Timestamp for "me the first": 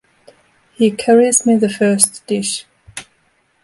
1.45-2.25